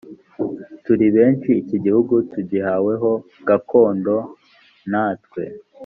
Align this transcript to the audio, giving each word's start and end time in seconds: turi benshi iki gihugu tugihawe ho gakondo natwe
turi 0.85 1.05
benshi 1.15 1.49
iki 1.61 1.77
gihugu 1.85 2.13
tugihawe 2.31 2.93
ho 3.01 3.13
gakondo 3.47 4.15
natwe 4.91 5.43